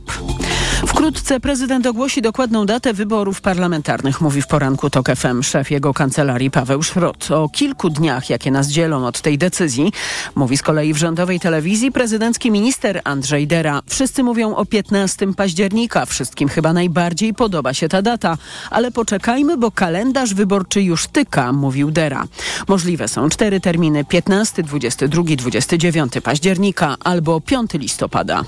[0.87, 6.51] Wkrótce prezydent ogłosi dokładną datę wyborów parlamentarnych, mówi w poranku TOK FM szef jego kancelarii
[6.51, 7.31] Paweł Szrot.
[7.31, 9.93] O kilku dniach, jakie nas dzielą od tej decyzji,
[10.35, 13.83] mówi z kolei w rządowej telewizji prezydencki minister Andrzej Dera.
[13.87, 16.07] Wszyscy mówią o 15 października.
[16.07, 18.37] Wszystkim chyba najbardziej podoba się ta data.
[18.71, 22.25] Ale poczekajmy, bo kalendarz wyborczy już tyka, mówił Dera.
[22.69, 28.45] Możliwe są cztery terminy 15, 22, 29 października albo 5 listopada.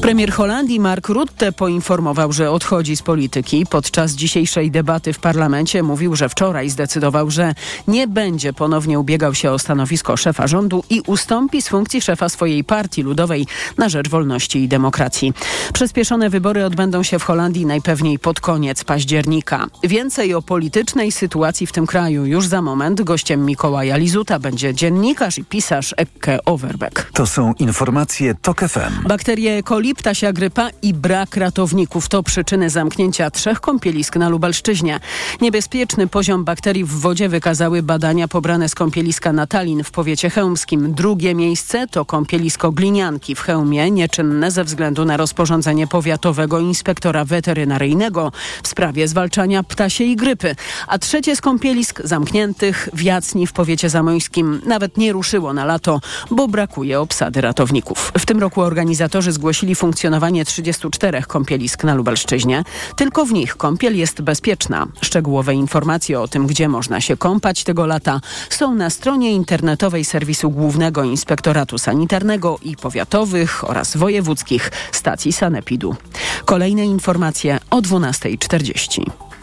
[0.00, 3.66] Premier Holandii Mark Rutte poinformował, że odchodzi z polityki.
[3.70, 7.54] Podczas dzisiejszej debaty w parlamencie mówił, że wczoraj zdecydował, że
[7.88, 12.64] nie będzie ponownie ubiegał się o stanowisko szefa rządu i ustąpi z funkcji szefa swojej
[12.64, 13.46] partii ludowej
[13.78, 15.32] na rzecz wolności i demokracji.
[15.72, 19.66] Przyspieszone wybory odbędą się w Holandii najpewniej pod koniec października.
[19.82, 23.02] Więcej o politycznej sytuacji w tym kraju już za moment.
[23.02, 27.10] Gościem Mikołaja Lizuta będzie dziennikarz i pisarz Ekke Overbeck.
[27.12, 29.08] To są informacje TOK FM.
[29.08, 35.00] Bakterie coli, ptasia grypa i brak ratowników to przyczyny zamknięcia trzech kąpielisk na Lubelszczyźnie.
[35.40, 40.94] Niebezpieczny poziom bakterii w wodzie wykazały badania pobrane z kąpieliska Natalin w powiecie chełmskim.
[40.94, 48.32] Drugie miejsce to kąpielisko Glinianki w Chełmie, nieczynne ze względu na rozporządzenie powiatowego inspektora weterynaryjnego
[48.62, 50.56] w sprawie zwalczania ptasiej grypy.
[50.86, 56.00] A trzecie z kąpielisk zamkniętych w Jacni w powiecie zamońskim nawet nie ruszyło na lato,
[56.30, 58.12] bo brakuje obsady ratowników.
[58.18, 62.64] W tym roku organizatorzy zgłosili funkcjonowanie 34 kąpielisk na Lubelszczyźnie.
[62.96, 64.86] Tylko w nich kąpiel jest bezpieczna.
[65.00, 70.50] Szczegółowe informacje o tym, gdzie można się kąpać tego lata są na stronie internetowej serwisu
[70.50, 75.96] Głównego Inspektoratu Sanitarnego i Powiatowych oraz Wojewódzkich Stacji Sanepidu.
[76.44, 79.33] Kolejne informacje o 12.40.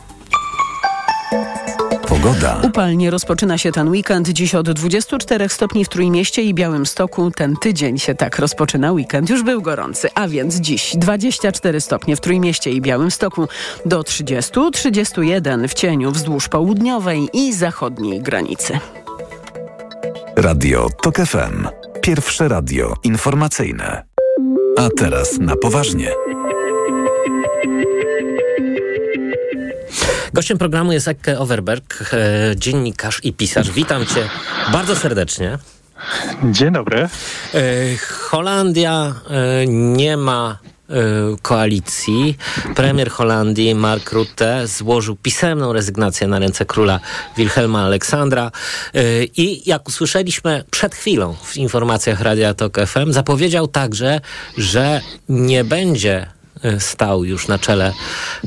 [2.21, 2.59] Pogoda.
[2.63, 4.29] Upalnie rozpoczyna się ten weekend.
[4.29, 7.31] Dziś od 24 stopni w Trójmieście i Białymstoku.
[7.31, 8.91] Ten tydzień się tak rozpoczyna.
[8.91, 13.47] Weekend już był gorący, a więc dziś 24 stopnie w Trójmieście i Białymstoku
[13.85, 18.79] do 30, 31 w cieniu wzdłuż południowej i zachodniej granicy.
[20.35, 21.67] Radio TOK FM.
[22.01, 24.03] Pierwsze radio informacyjne.
[24.77, 26.11] A teraz na poważnie.
[30.33, 33.71] Gościem programu jest Ekke Overberg, e, dziennikarz i pisarz.
[33.71, 34.29] Witam cię
[34.71, 35.57] bardzo serdecznie.
[36.43, 36.99] Dzień dobry.
[36.99, 37.09] E,
[38.29, 40.57] Holandia e, nie ma
[41.41, 42.37] koalicji.
[42.75, 46.99] Premier Holandii Mark Rutte złożył pisemną rezygnację na ręce króla
[47.37, 48.51] Wilhelma Aleksandra
[49.37, 54.21] i jak usłyszeliśmy przed chwilą w informacjach Radia Tok FM, zapowiedział także,
[54.57, 56.27] że nie będzie
[56.79, 57.93] stał już na czele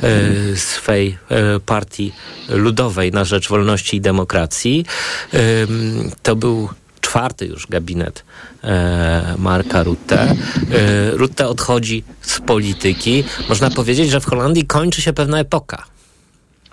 [0.02, 2.12] e, swej e, partii
[2.48, 4.86] ludowej na rzecz wolności i demokracji.
[5.34, 5.38] E,
[6.22, 6.68] to był
[7.00, 8.24] czwarty już gabinet
[8.64, 10.20] e, Marka Rutte.
[10.22, 10.36] E,
[11.10, 13.24] Rutte odchodzi z polityki.
[13.48, 15.93] Można powiedzieć, że w Holandii kończy się pewna epoka.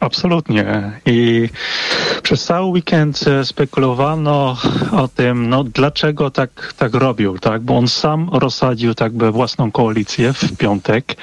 [0.01, 0.91] Absolutnie.
[1.05, 1.49] I
[2.23, 4.57] przez cały weekend e, spekulowano
[4.91, 7.61] o tym, no dlaczego tak, tak robił, tak?
[7.61, 11.15] Bo on sam rozsadził tak by własną koalicję w piątek,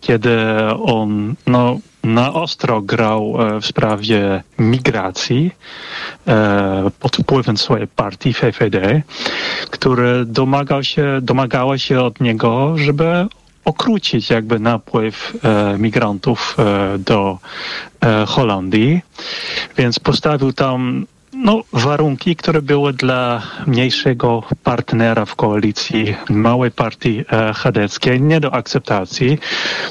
[0.00, 0.36] kiedy
[0.84, 5.50] on, no na ostro grał e, w sprawie migracji
[6.26, 9.02] e, pod wpływem swojej partii VVD,
[9.70, 13.26] które domagał się, domagała się od niego, żeby
[13.64, 17.38] okrócić jakby napływ e, migrantów e, do
[18.00, 19.00] e, Holandii.
[19.76, 27.52] Więc postawił tam no, warunki, które były dla mniejszego partnera w koalicji, małej partii e,
[27.52, 29.38] chadeckiej, nie do akceptacji.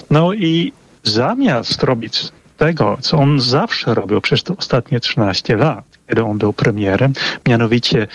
[0.09, 2.21] No i zamiast robić
[2.57, 7.13] tego, co on zawsze robił przez te ostatnie 13 lat, kiedy on był premierem,
[7.47, 8.07] mianowicie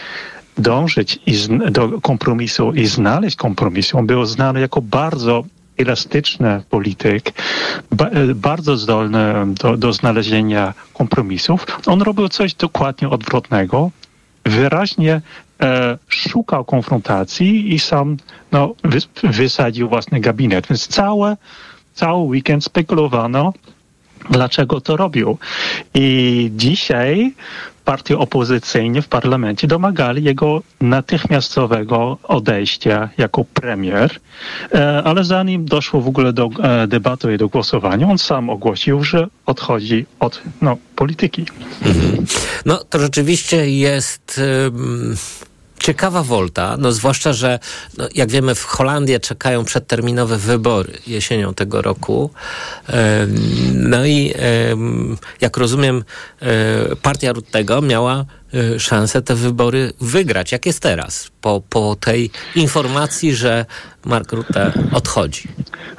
[0.59, 1.19] dążyć
[1.71, 3.95] do kompromisu i znaleźć kompromis.
[3.95, 5.45] On był znany jako bardzo
[5.79, 7.33] elastyczny polityk,
[8.01, 11.67] e, bardzo zdolny do, do znalezienia kompromisów.
[11.87, 13.91] On robił coś dokładnie odwrotnego.
[14.45, 15.21] Wyraźnie
[15.61, 18.17] e, szukał konfrontacji i sam
[18.53, 20.67] no, wys- wysadził własny gabinet.
[20.67, 21.37] Więc całe,
[21.95, 23.53] cały weekend spekulowano,
[24.31, 25.39] dlaczego to robił.
[25.95, 27.33] I dzisiaj
[27.89, 34.21] partie opozycyjne w parlamencie domagali jego natychmiastowego odejścia jako premier,
[34.75, 39.05] e, ale zanim doszło w ogóle do e, debaty i do głosowania, on sam ogłosił,
[39.05, 41.47] że odchodzi od no, polityki.
[42.67, 44.41] No to rzeczywiście jest.
[45.79, 47.59] Ciekawa wolta, no zwłaszcza, że
[47.99, 52.31] no, jak wiemy w Holandii czekają przedterminowe wybory jesienią tego roku.
[53.75, 54.35] No i
[55.41, 56.05] jak rozumiem,
[56.43, 58.25] e, partia Ruttego miała
[58.79, 60.53] szansę te wybory wygrać.
[60.53, 61.31] Jak jest teraz?
[61.41, 63.67] Po, po tej informacji, że
[64.05, 65.49] Mark Rutte odchodzi.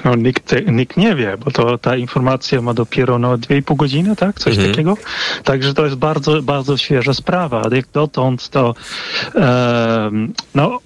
[0.05, 4.39] No, nikt, nikt nie wie, bo to ta informacja ma dopiero no, 2,5 godziny, tak?
[4.39, 4.71] Coś Mhm.
[4.71, 4.97] takiego.
[5.43, 7.63] Także to jest bardzo, bardzo świeża sprawa.
[7.71, 8.75] Jak dotąd to
[10.55, 10.79] no,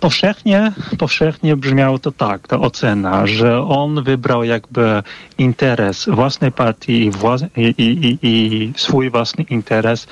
[0.00, 5.02] powszechnie, powszechnie brzmiało to tak, ta ocena, że on wybrał jakby
[5.38, 10.06] interes własnej partii i, włas- i, i, i, swój własny interes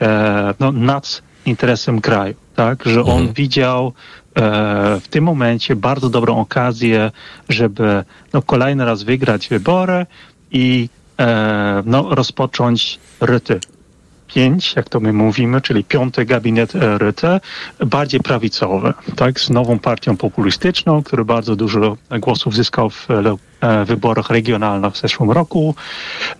[0.00, 2.84] e, no, nad interesem kraju, tak?
[2.84, 7.10] Że on widział e, w tym momencie bardzo dobrą okazję,
[7.48, 10.06] żeby no, kolejny raz wygrać wybory
[10.50, 10.88] i
[11.20, 13.60] e, no, rozpocząć ryty
[14.34, 17.40] 5, jak to my mówimy, czyli piąty gabinet e, Rutte,
[17.86, 23.08] bardziej prawicowy, tak, z nową partią populistyczną, który bardzo dużo głosów zyskał w
[23.60, 25.74] e, wyborach regionalnych w zeszłym roku.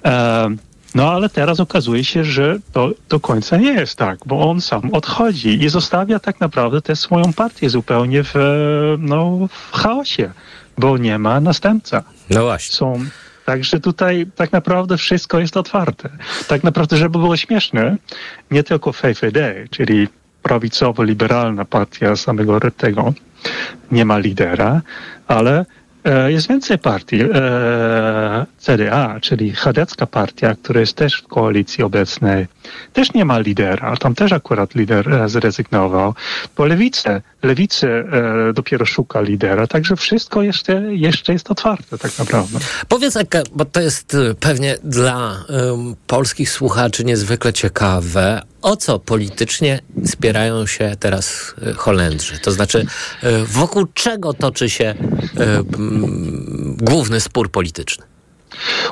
[0.04, 0.50] E,
[0.94, 4.90] no ale teraz okazuje się, że to do końca nie jest tak, bo on sam
[4.92, 8.40] odchodzi i zostawia tak naprawdę tę swoją partię zupełnie w, e,
[8.98, 10.30] no, w chaosie,
[10.78, 12.02] bo nie ma następca.
[12.30, 12.76] No właśnie.
[12.76, 13.04] Są,
[13.50, 16.08] także tutaj tak naprawdę wszystko jest otwarte.
[16.48, 17.96] Tak naprawdę, żeby było śmieszne,
[18.50, 20.08] nie tylko VVD, czyli
[20.42, 23.12] prawicowo-liberalna partia samego Rettego,
[23.92, 24.82] nie ma lidera,
[25.26, 25.66] ale
[26.26, 27.20] jest więcej partii.
[27.34, 32.46] E, CDA, czyli chadecka partia, która jest też w koalicji obecnej,
[32.92, 33.96] też nie ma lidera.
[33.96, 36.14] Tam też akurat lider e, zrezygnował.
[36.56, 36.66] Bo
[37.42, 42.58] lewicy e, dopiero szuka lidera, także wszystko jeszcze, jeszcze jest otwarte tak naprawdę.
[42.88, 43.18] Powiedz,
[43.52, 50.96] bo to jest pewnie dla ym, polskich słuchaczy niezwykle ciekawe, o co politycznie spierają się
[51.00, 52.38] teraz y, Holendrzy?
[52.38, 52.86] To znaczy,
[53.24, 54.94] y, wokół czego toczy się
[55.36, 58.10] mm, główny spór polityczny?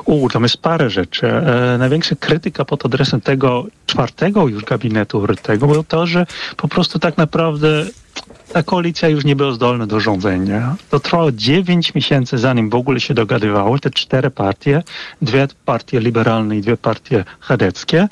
[0.05, 1.27] U, tam jest parę rzeczy.
[1.27, 6.25] E, największa krytyka pod adresem tego czwartego już gabinetu Rytego było to, że
[6.57, 7.85] po prostu tak naprawdę
[8.53, 10.75] ta koalicja już nie była zdolna do rządzenia.
[10.89, 14.83] To trwało 9 miesięcy, zanim w ogóle się dogadywały te cztery partie,
[15.21, 18.07] dwie partie liberalne i dwie partie chadeckie.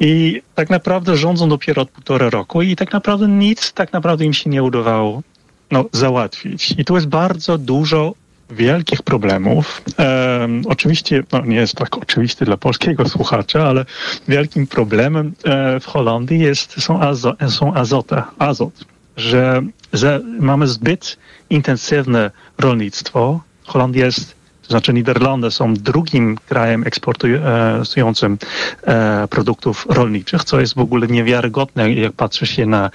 [0.00, 4.34] I tak naprawdę rządzą dopiero od półtora roku i tak naprawdę nic tak naprawdę im
[4.34, 5.22] się nie udawało
[5.70, 6.74] no, załatwić.
[6.78, 8.14] I tu jest bardzo dużo
[8.50, 9.82] wielkich problemów.
[9.96, 13.84] Em, oczywiście, no nie jest tak oczywisty dla polskiego słuchacza, ale
[14.28, 18.84] wielkim problemem e, w Holandii jest, są, azo, są azota, azot,
[19.18, 21.16] że, że mamy zbyt
[21.50, 23.40] intensywne rolnictwo.
[23.66, 28.38] Holandia jest to znaczy Niderlandy są drugim krajem eksportującym
[28.86, 32.90] e, produktów rolniczych, co jest w ogóle niewiarygodne, jak patrzy się na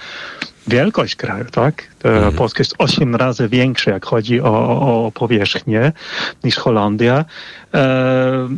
[0.66, 1.82] wielkość kraju, tak?
[1.98, 5.92] To Polska jest 8 razy większa, jak chodzi o, o, powierzchnię
[6.44, 7.24] niż Holandia.
[7.74, 8.48] E,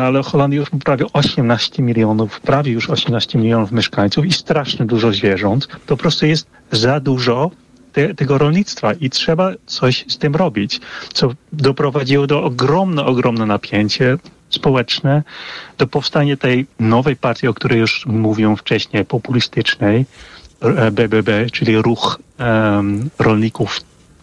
[0.00, 5.12] ale Holandia już ma prawie 18 milionów, prawie już 18 milionów mieszkańców i strasznie dużo
[5.12, 5.66] zwierząt.
[5.68, 7.50] To po prostu jest za dużo
[7.92, 10.80] te, tego rolnictwa i trzeba coś z tym robić,
[11.12, 14.18] co doprowadziło do ogromne, ogromne napięcie
[14.50, 15.22] społeczne,
[15.78, 20.04] do powstania tej nowej partii, o której już mówiłem wcześniej, populistycznej,
[20.60, 23.80] e, BBB, czyli ruch em, rolników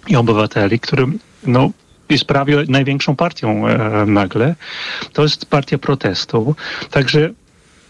[0.07, 1.07] i obywateli, który
[1.47, 1.69] no,
[2.13, 4.55] jest prawie największą partią e, nagle.
[5.13, 6.55] To jest partia protestu.
[6.91, 7.29] Także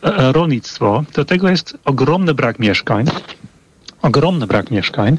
[0.01, 3.05] e, rolnictwo, do tego jest ogromny brak mieszkań
[4.01, 5.17] ogromny brak mieszkań.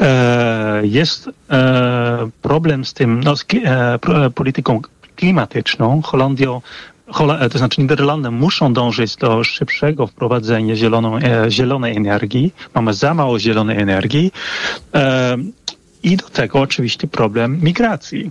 [0.00, 4.80] E, jest e, problem z tym, no, z e, e, polityką
[5.16, 6.02] klimatyczną.
[6.02, 6.60] Holandią,
[7.12, 12.54] Hola, e, to znaczy Niderlandy muszą dążyć do szybszego wprowadzenia zieloną, e, zielonej energii.
[12.74, 14.32] Mamy za mało zielonej energii.
[14.94, 15.36] E,
[16.02, 18.30] I do tego oczywiście problem migracji,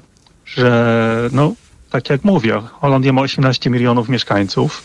[0.55, 1.53] że no,
[1.89, 4.83] tak jak mówię, Holandia ma 18 milionów mieszkańców.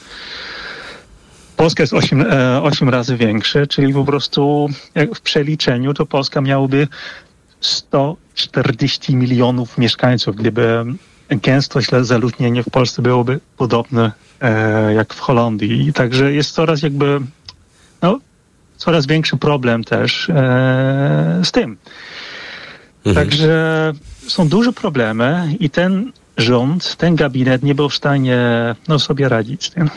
[1.57, 4.69] Polska jest 8, e, 8 razy większa, czyli po prostu
[5.15, 6.89] w przeliczeniu to Polska miałaby
[7.61, 10.85] 140 milionów mieszkańców, gdyby
[11.31, 15.89] gęstość zaludnienia w Polsce byłoby podobne e, jak w Holandii.
[15.89, 17.21] I także jest coraz jakby
[18.03, 18.21] no,
[18.77, 21.77] coraz większy problem też e, z tym.
[23.15, 23.93] Także
[24.29, 28.39] są duże problemy i ten rząd, ten gabinet nie był w stanie
[28.89, 29.91] no, sobie radzić z tym.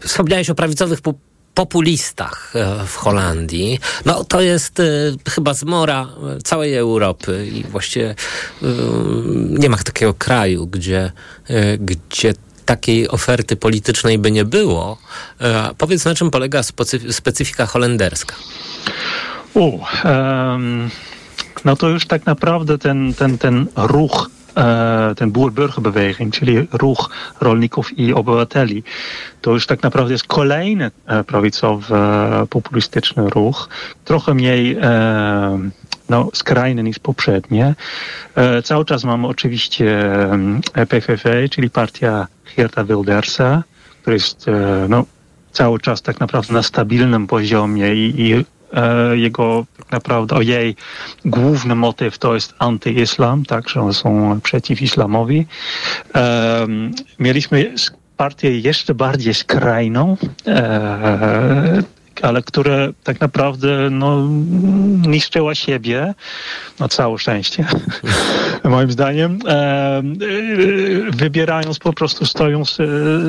[0.00, 1.14] Wspomniałeś o prawicowych pu-
[1.54, 3.78] populistach e, w Holandii.
[4.04, 8.66] No to jest y, chyba zmora e, całej Europy i właściwie y,
[9.34, 11.12] nie ma takiego kraju, gdzie,
[11.50, 14.98] y, gdzie takiej oferty politycznej by nie było.
[15.78, 18.34] Powiedz, na czym polega specyf- specyfika holenderska?
[19.54, 20.90] U, um,
[21.64, 27.98] no to już tak naprawdę ten, ten, ten ruch, e, ten boer-burgerbeweging, czyli ruch rolników
[27.98, 28.82] i obywateli,
[29.40, 33.68] to już tak naprawdę jest kolejny e, prawicowy e, populistyczny ruch,
[34.04, 34.76] trochę mniej
[36.08, 37.74] no, skrajny niż poprzednie.
[38.64, 40.02] Cały czas mamy oczywiście
[40.88, 43.62] PVV, czyli partia Geerta Wildersa,
[44.02, 44.46] który jest
[44.88, 45.04] no,
[45.52, 48.44] cały czas tak naprawdę na stabilnym poziomie i, i
[49.14, 50.76] jego tak naprawdę, o jej
[51.24, 55.46] główny motyw to jest antyislam, tak, że one są przeciw islamowi.
[56.14, 56.66] E,
[57.18, 57.74] mieliśmy
[58.16, 61.82] partię jeszcze bardziej skrajną, e,
[62.22, 64.28] ale która tak naprawdę no,
[65.06, 66.14] niszczyła siebie,
[66.80, 67.66] no całe szczęście,
[68.64, 70.02] moim zdaniem, e, e,
[71.10, 72.86] wybierając po prostu, stojąc e,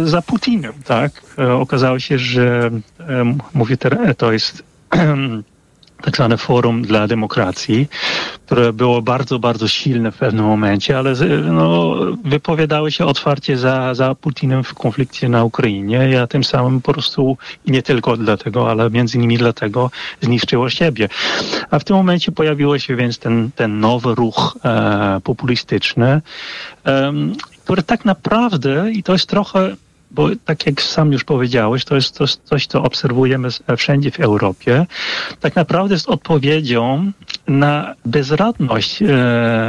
[0.08, 1.12] za Putinem, tak?
[1.38, 4.64] E, okazało się, że e, mówię teraz, to jest
[6.04, 7.88] tak zwane Forum dla Demokracji,
[8.46, 13.94] które było bardzo, bardzo silne w pewnym momencie, ale z- no, wypowiadały się otwarcie za,
[13.94, 18.90] za Putinem w konflikcie na Ukrainie, a tym samym po prostu, nie tylko dlatego, ale
[18.90, 21.10] między innymi dlatego zniszczyło siebie.
[21.72, 26.22] A w tym momencie pojawiło się więc ten, ten nowy ruch e, populistyczny,
[26.84, 29.76] em, który tak naprawdę, i to jest trochę
[30.12, 34.20] bo tak jak sam już powiedziałeś, to jest coś, coś co obserwujemy s- wszędzie w
[34.20, 34.86] Europie,
[35.40, 37.12] tak naprawdę jest odpowiedzią
[37.48, 39.08] na bezradność e,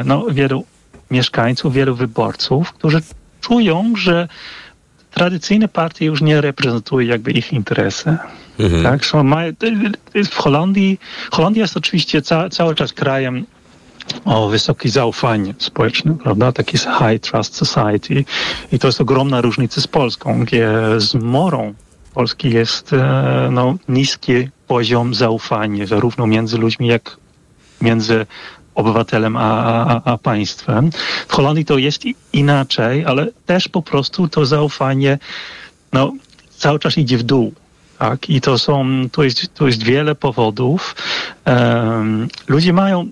[0.07, 0.65] no, wielu
[1.11, 3.01] mieszkańców, wielu wyborców, którzy
[3.41, 4.29] czują, że
[5.11, 8.17] tradycyjne partie już nie reprezentują jakby ich interesy.
[8.83, 9.53] Tak, są, mają,
[10.31, 10.99] w Holandii,
[11.31, 13.47] Holandia jest oczywiście ca, cały czas krajem
[14.25, 16.53] o wysokie zaufanie społeczne, prawda?
[16.53, 18.25] Taki High Trust Society
[18.73, 21.75] i to jest ogromna różnica z Polską, gdzie z morą
[22.15, 27.17] Polski jest e, no, niski poziom zaufania, zarówno między ludźmi, jak
[27.81, 28.27] między
[28.75, 30.91] obywatelem a, a, a państwem.
[31.29, 35.19] W Holandii to jest inaczej, ale też po prostu to zaufanie
[35.93, 36.13] no,
[36.57, 37.53] cały czas idzie w dół.
[37.99, 38.31] Tak?
[38.31, 40.97] I to są, to jest, to jest wiele powodów.
[41.45, 43.11] Em, ludzie mają,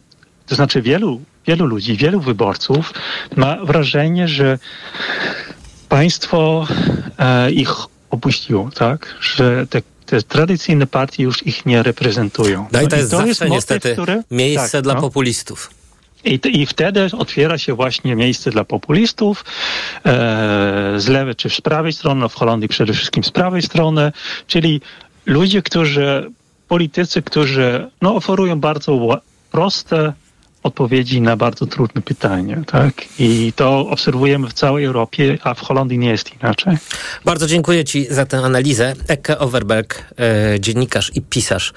[0.48, 2.94] to znaczy wielu, wielu ludzi, wielu wyborców
[3.36, 4.58] ma wrażenie, że
[5.88, 6.66] państwo
[7.18, 7.70] e, ich
[8.10, 9.14] opuściło, tak?
[9.20, 12.66] Że te, te tradycyjne partie już ich nie reprezentują.
[12.72, 15.00] No i to jest zawsze motyw, niestety który- miejsce tak, dla no.
[15.00, 15.70] populistów.
[16.24, 19.44] I, I wtedy otwiera się właśnie miejsce dla populistów
[20.04, 24.12] e, z lewej czy z prawej strony, no w Holandii przede wszystkim z prawej strony,
[24.46, 24.80] czyli
[25.26, 26.30] ludzie, którzy,
[26.68, 30.12] politycy, którzy no, oferują bardzo proste
[30.68, 32.62] odpowiedzi na bardzo trudne pytania.
[32.66, 32.94] Tak?
[33.18, 36.76] I to obserwujemy w całej Europie, a w Holandii nie jest inaczej.
[37.24, 38.94] Bardzo dziękuję Ci za tę analizę.
[39.08, 41.72] Eke Overberg, e, dziennikarz i pisarz,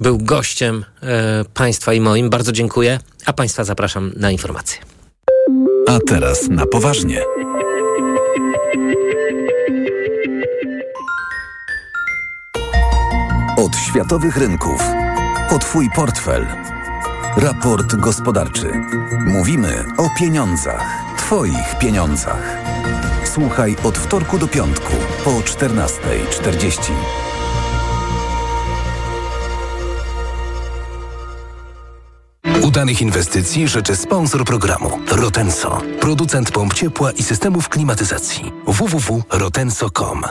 [0.00, 2.30] był gościem e, Państwa i moim.
[2.30, 4.80] Bardzo dziękuję, a Państwa zapraszam na informacje.
[5.88, 7.22] A teraz na poważnie.
[13.56, 14.82] Od światowych rynków.
[15.50, 16.73] O Twój portfel.
[17.36, 18.72] Raport gospodarczy.
[19.26, 20.82] Mówimy o pieniądzach.
[21.18, 22.56] Twoich pieniądzach.
[23.24, 24.92] Słuchaj od wtorku do piątku
[25.24, 26.92] po 14.40.
[32.62, 38.52] Udanych inwestycji życzy sponsor programu Rotenso, producent pomp ciepła i systemów klimatyzacji.
[38.66, 40.22] www.rotenso.com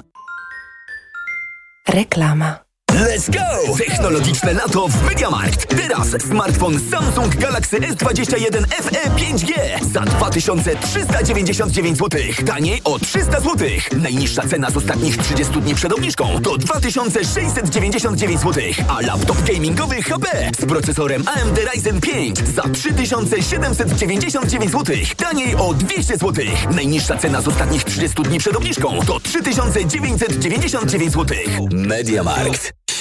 [1.88, 2.63] Reklama.
[2.94, 3.76] Let's go!
[3.78, 5.68] Technologiczne lato w MediaMarkt.
[5.68, 9.54] Teraz smartfon Samsung Galaxy S21 FE 5G
[9.94, 12.22] za 2399 zł.
[12.46, 13.68] Taniej o 300 zł.
[13.98, 18.64] Najniższa cena z ostatnich 30 dni przed obniżką to 2699 zł.
[18.88, 24.96] A laptop gamingowy HP z procesorem AMD Ryzen 5 za 3799 zł.
[25.18, 26.46] Taniej o 200 zł.
[26.72, 31.38] Najniższa cena z ostatnich 30 dni przed obniżką to 3999 zł.
[31.72, 32.83] MediaMarkt.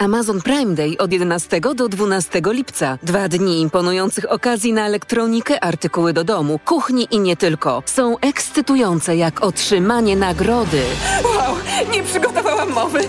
[0.00, 2.98] Amazon Prime Day od 11 do 12 lipca.
[3.02, 7.82] Dwa dni imponujących okazji na elektronikę, artykuły do domu, kuchni i nie tylko.
[7.86, 10.82] Są ekscytujące jak otrzymanie nagrody.
[11.24, 11.56] Wow,
[11.92, 13.00] nie przygotowałam mowy.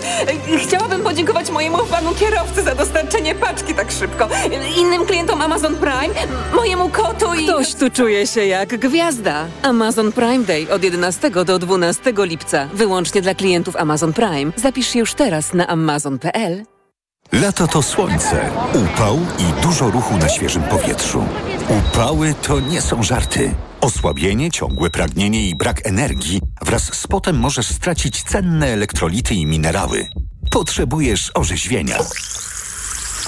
[0.58, 4.28] Chciałabym podziękować mojemu panu kierowcy za dostarczenie paczki tak szybko.
[4.78, 6.14] Innym klientom Amazon Prime,
[6.54, 7.44] mojemu kotu i...
[7.44, 9.46] Ktoś tu czuje się jak gwiazda.
[9.62, 12.68] Amazon Prime Day od 11 do 12 lipca.
[12.74, 14.52] Wyłącznie dla klientów Amazon Prime.
[14.56, 16.64] Zapisz się już teraz na amazon.pl.
[17.32, 21.24] Lato to słońce, upał i dużo ruchu na świeżym powietrzu.
[21.68, 23.54] Upały to nie są żarty.
[23.80, 30.08] Osłabienie, ciągłe pragnienie i brak energii wraz z potem możesz stracić cenne elektrolity i minerały.
[30.50, 31.98] Potrzebujesz orzeźwienia.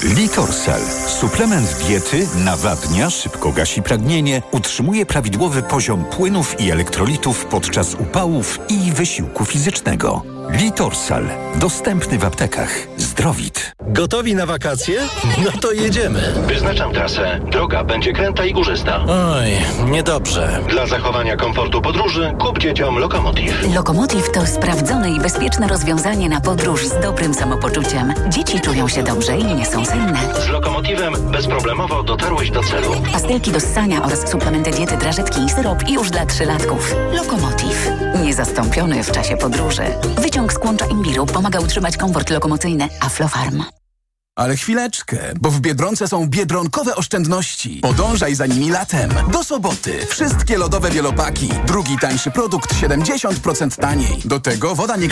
[0.02, 0.80] Litorsal.
[1.06, 8.92] Suplement diety nawadnia, szybko gasi pragnienie, utrzymuje prawidłowy poziom płynów i elektrolitów podczas upałów i
[8.92, 10.22] wysiłku fizycznego.
[10.50, 11.28] Litorsal.
[11.54, 12.70] Dostępny w aptekach.
[12.96, 13.72] Zdrowit.
[13.86, 15.00] Gotowi na wakacje?
[15.44, 16.34] No to jedziemy.
[16.46, 17.40] Wyznaczam trasę.
[17.50, 19.04] Droga będzie kręta i górzysta.
[19.08, 19.50] Oj,
[19.90, 20.60] niedobrze.
[20.68, 23.74] Dla zachowania komfortu podróży kup dzieciom Lokomotiv.
[23.74, 28.14] Lokomotiv to sprawdzone i bezpieczne rozwiązanie na podróż z dobrym samopoczuciem.
[28.28, 32.92] Dzieci czują się dobrze i nie są Z Lokomotivem bezproblemowo dotarłeś do celu.
[33.12, 36.94] Pastelki do ssania oraz suplementy diety, drażetki i syrop już dla trzylatków.
[37.12, 37.88] Lokomotiv.
[38.22, 39.82] Niezastąpiony w czasie podróży.
[40.18, 42.88] Wyciąg z kłącza imbiru pomaga utrzymać komfort lokomocyjny.
[43.00, 43.64] Aflofarm.
[44.36, 47.80] Ale chwileczkę, bo w Biedronce są biedronkowe oszczędności.
[47.82, 49.10] Podążaj za nimi latem.
[49.32, 50.06] Do soboty.
[50.06, 51.48] Wszystkie lodowe wielopaki.
[51.66, 54.22] Drugi tańszy produkt 70% taniej.
[54.24, 55.02] Do tego woda nie